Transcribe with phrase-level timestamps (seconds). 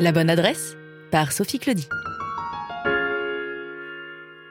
[0.00, 0.76] La bonne adresse
[1.12, 1.88] par Sophie Claudie.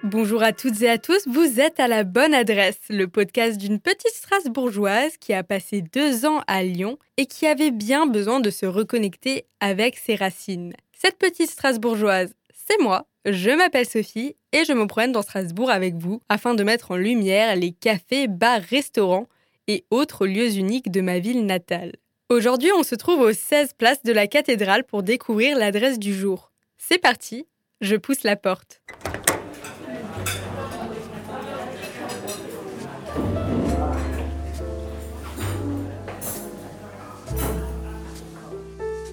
[0.01, 3.81] Bonjour à toutes et à tous, vous êtes à la bonne adresse, le podcast d'une
[3.81, 8.49] petite Strasbourgeoise qui a passé deux ans à Lyon et qui avait bien besoin de
[8.49, 10.73] se reconnecter avec ses racines.
[10.93, 15.95] Cette petite Strasbourgeoise, c'est moi, je m'appelle Sophie et je me promène dans Strasbourg avec
[15.95, 19.27] vous afin de mettre en lumière les cafés, bars, restaurants
[19.67, 21.91] et autres lieux uniques de ma ville natale.
[22.33, 26.51] Aujourd'hui, on se trouve aux 16 places de la cathédrale pour découvrir l'adresse du jour.
[26.79, 27.45] C'est parti,
[27.79, 28.81] je pousse la porte.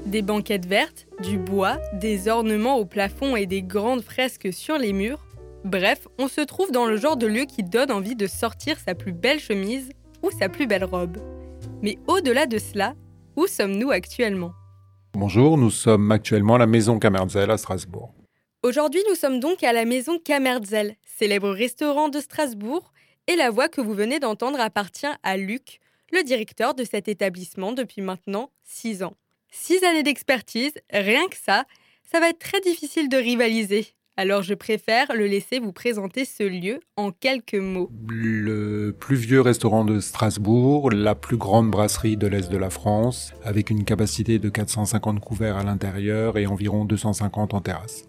[0.07, 4.95] Des banquettes vertes, du bois, des ornements au plafond et des grandes fresques sur les
[4.95, 5.27] murs.
[5.65, 8.95] Bref, on se trouve dans le genre de lieu qui donne envie de sortir sa
[8.95, 9.91] plus belle chemise
[10.23, 11.19] ou sa plus belle robe.
[11.83, 12.95] Mais au-delà de cela,
[13.41, 14.53] où sommes-nous actuellement?
[15.15, 18.13] Bonjour, nous sommes actuellement à la Maison Kamerzel à Strasbourg.
[18.63, 22.93] Aujourd'hui, nous sommes donc à la Maison Kamerzel, célèbre restaurant de Strasbourg,
[23.29, 25.81] et la voix que vous venez d'entendre appartient à Luc,
[26.13, 29.17] le directeur de cet établissement depuis maintenant 6 ans.
[29.51, 31.65] Six années d'expertise, rien que ça,
[32.13, 33.87] ça va être très difficile de rivaliser.
[34.21, 37.91] Alors je préfère le laisser vous présenter ce lieu en quelques mots.
[38.07, 43.33] Le plus vieux restaurant de Strasbourg, la plus grande brasserie de l'Est de la France,
[43.45, 48.05] avec une capacité de 450 couverts à l'intérieur et environ 250 en terrasse.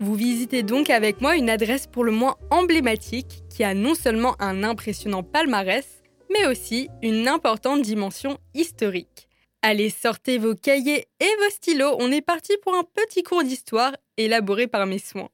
[0.00, 4.34] Vous visitez donc avec moi une adresse pour le moins emblématique qui a non seulement
[4.40, 5.86] un impressionnant palmarès,
[6.28, 9.28] mais aussi une importante dimension historique.
[9.62, 13.92] Allez, sortez vos cahiers et vos stylos, on est parti pour un petit cours d'histoire
[14.16, 15.28] élaboré par mes soins.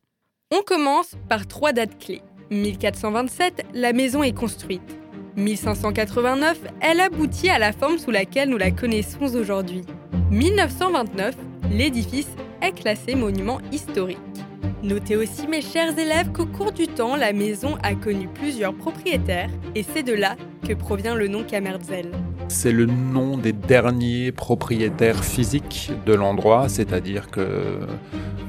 [0.54, 2.20] On commence par trois dates clés.
[2.50, 4.82] 1427, la maison est construite.
[5.36, 9.80] 1589, elle aboutit à la forme sous laquelle nous la connaissons aujourd'hui.
[10.30, 11.34] 1929,
[11.70, 12.28] l'édifice
[12.60, 14.18] est classé monument historique.
[14.82, 19.48] Notez aussi mes chers élèves qu'au cours du temps, la maison a connu plusieurs propriétaires
[19.74, 20.36] et c'est de là
[20.68, 22.10] que provient le nom Kamerzel.
[22.48, 27.78] C'est le nom des derniers propriétaires physiques de l'endroit, c'est-à-dire que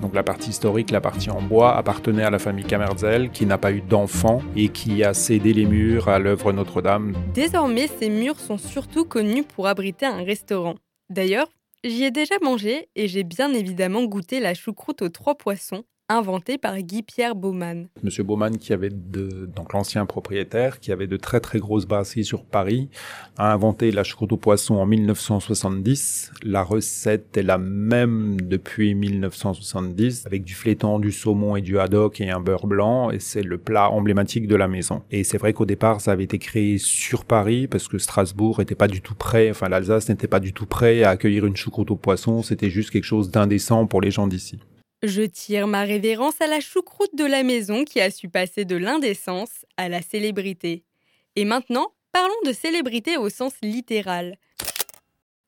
[0.02, 3.58] donc la partie historique, la partie en bois, appartenait à la famille Kamerzel, qui n'a
[3.58, 7.14] pas eu d'enfants et qui a cédé les murs à l'œuvre Notre-Dame.
[7.34, 10.76] Désormais, ces murs sont surtout connus pour abriter un restaurant.
[11.10, 11.48] D'ailleurs,
[11.86, 16.58] j'y ai déjà mangé et j'ai bien évidemment goûté la choucroute aux trois poissons, inventé
[16.58, 17.88] par Guy-Pierre Baumann.
[18.04, 22.26] Monsieur Baumann, qui avait de, donc l'ancien propriétaire, qui avait de très très grosses brasseries
[22.26, 22.90] sur Paris,
[23.38, 26.32] a inventé la choucroute au poisson en 1970.
[26.44, 32.20] La recette est la même depuis 1970, avec du flétan, du saumon et du haddock
[32.20, 35.04] et un beurre blanc, et c'est le plat emblématique de la maison.
[35.10, 38.76] Et c'est vrai qu'au départ, ça avait été créé sur Paris, parce que Strasbourg n'était
[38.76, 41.92] pas du tout prêt, enfin l'Alsace n'était pas du tout prêt à accueillir une choucroute
[41.92, 44.60] au poisson, c'était juste quelque chose d'indécent pour les gens d'ici.
[45.04, 48.78] Je tire ma révérence à la choucroute de la maison qui a su passer de
[48.78, 50.86] l'indécence à la célébrité.
[51.36, 54.38] Et maintenant, parlons de célébrité au sens littéral.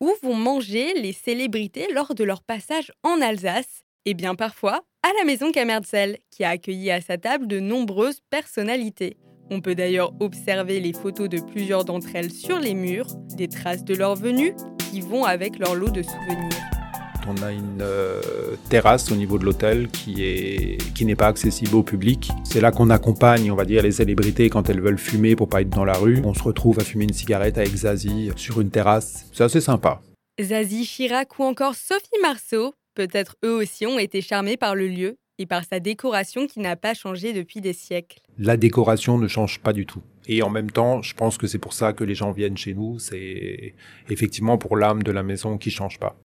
[0.01, 3.85] Où vont manger les célébrités lors de leur passage en Alsace?
[4.03, 8.19] Et bien parfois, à la maison Kamerzel, qui a accueilli à sa table de nombreuses
[8.29, 9.15] personnalités.
[9.49, 13.07] On peut d'ailleurs observer les photos de plusieurs d'entre elles sur les murs,
[13.37, 14.53] des traces de leur venue
[14.91, 16.74] qui vont avec leur lot de souvenirs
[17.27, 18.21] on a une euh,
[18.69, 22.31] terrasse au niveau de l'hôtel qui est qui n'est pas accessible au public.
[22.43, 25.61] C'est là qu'on accompagne, on va dire, les célébrités quand elles veulent fumer pour pas
[25.61, 26.21] être dans la rue.
[26.23, 29.25] On se retrouve à fumer une cigarette avec Zazie sur une terrasse.
[29.31, 30.01] C'est assez sympa.
[30.41, 35.17] Zazie Chirac ou encore Sophie Marceau, peut-être eux aussi ont été charmés par le lieu
[35.37, 38.19] et par sa décoration qui n'a pas changé depuis des siècles.
[38.37, 40.01] La décoration ne change pas du tout.
[40.27, 42.73] Et en même temps, je pense que c'est pour ça que les gens viennent chez
[42.73, 42.99] nous.
[42.99, 43.75] C'est
[44.09, 46.17] effectivement pour l'âme de la maison qui change pas.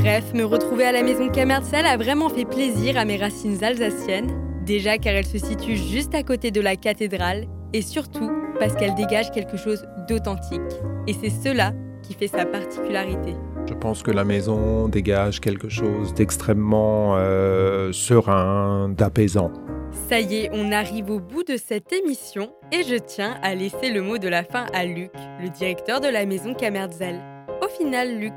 [0.00, 4.30] Bref, me retrouver à la maison Kamertsal a vraiment fait plaisir à mes racines alsaciennes,
[4.64, 8.30] déjà car elle se situe juste à côté de la cathédrale, et surtout
[8.60, 10.60] parce qu'elle dégage quelque chose d'authentique.
[11.08, 11.72] Et c'est cela
[12.02, 13.34] qui fait sa particularité.
[13.68, 19.52] Je pense que la maison dégage quelque chose d'extrêmement euh, serein, d'apaisant.
[20.08, 23.90] Ça y est, on arrive au bout de cette émission et je tiens à laisser
[23.90, 25.10] le mot de la fin à Luc,
[25.42, 27.20] le directeur de la maison Kamerzel.
[27.62, 28.32] Au final, Luc,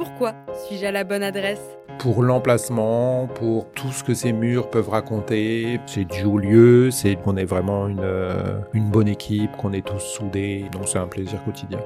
[0.00, 0.32] pourquoi
[0.64, 1.60] suis-je à la bonne adresse?
[1.98, 7.16] Pour l'emplacement, pour tout ce que ces murs peuvent raconter, c'est dû au lieu, c'est
[7.16, 11.06] qu'on est vraiment une, euh, une bonne équipe, qu'on est tous soudés, donc c'est un
[11.06, 11.80] plaisir quotidien.